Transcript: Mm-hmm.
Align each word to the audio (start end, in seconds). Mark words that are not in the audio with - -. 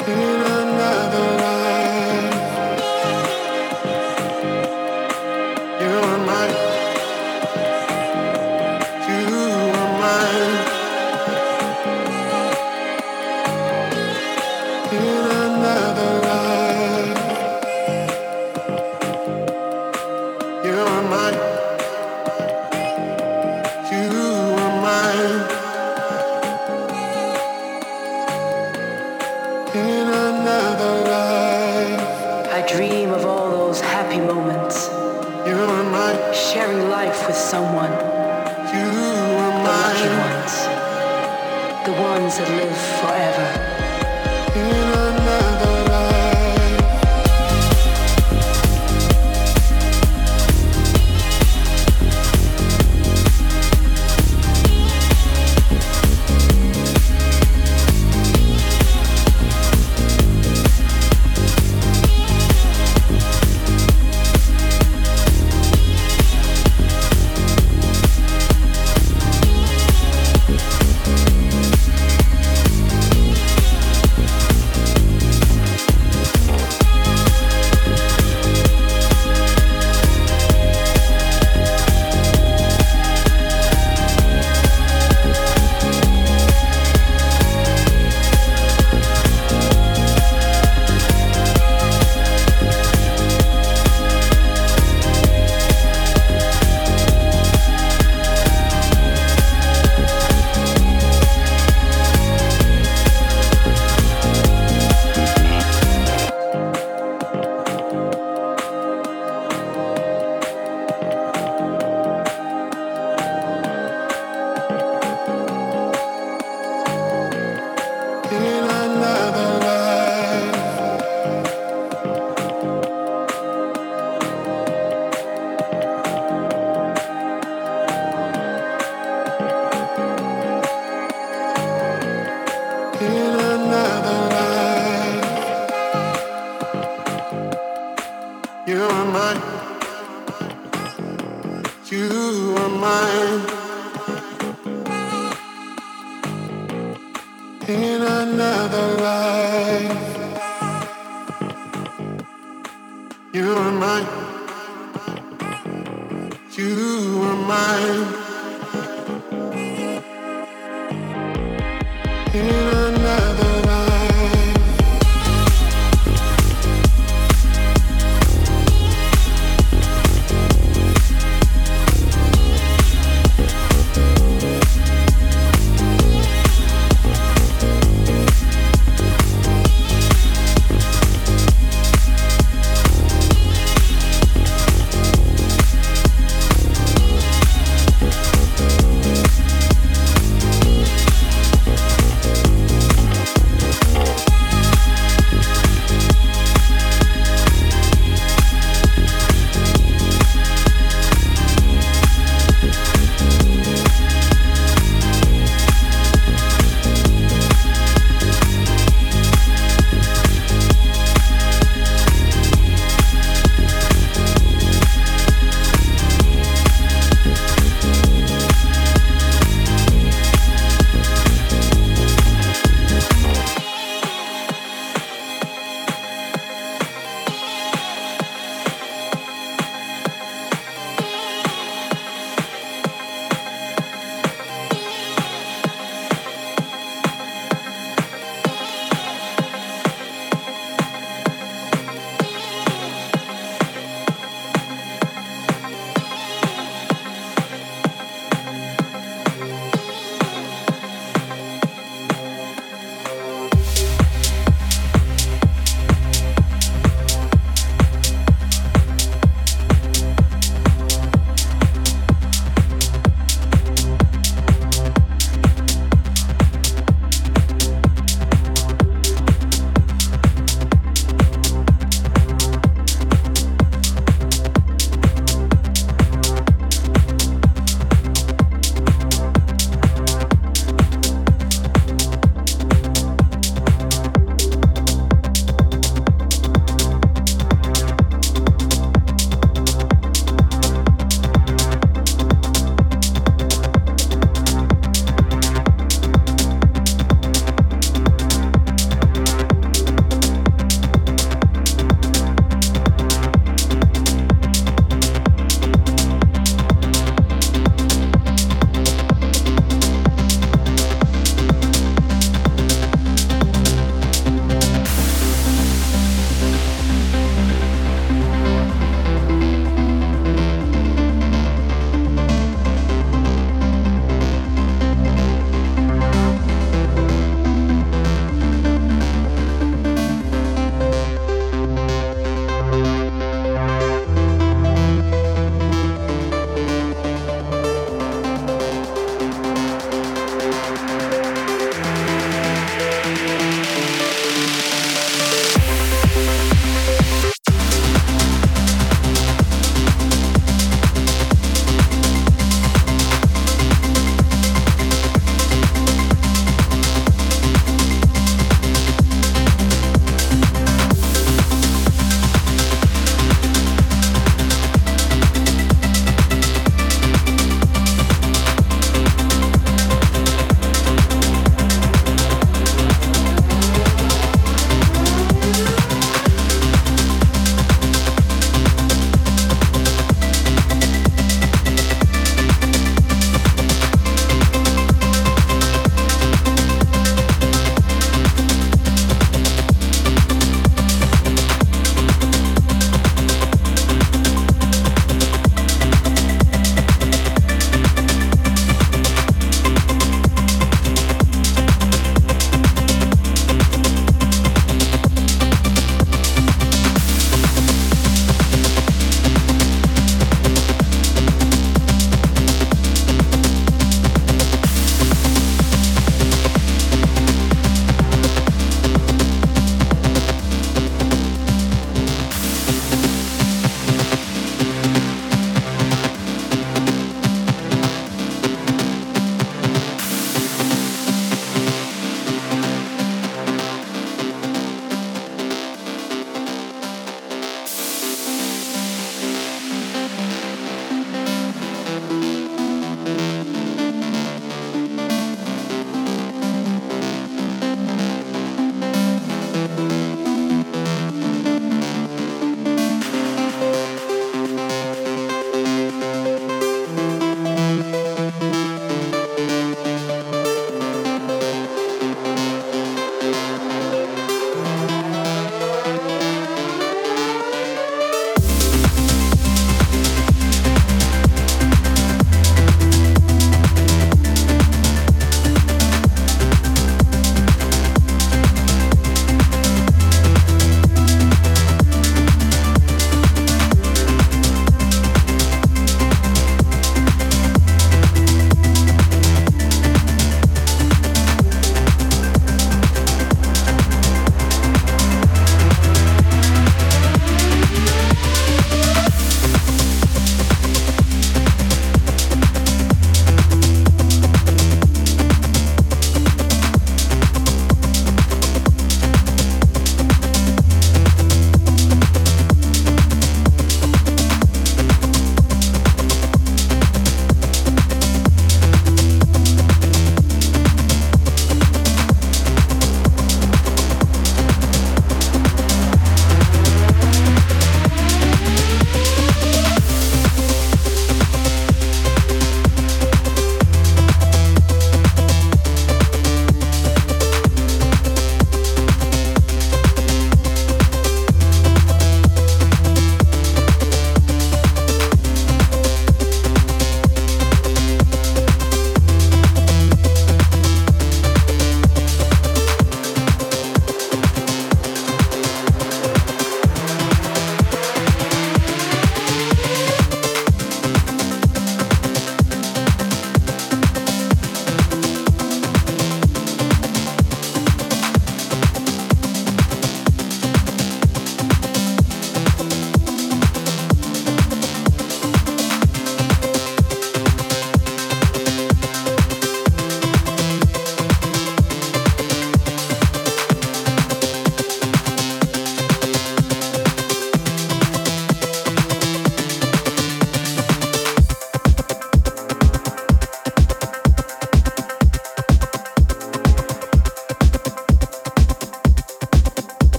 Mm-hmm. 0.00 0.39